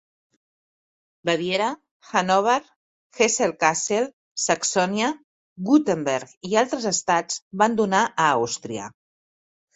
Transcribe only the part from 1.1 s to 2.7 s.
Baviera, Hannover,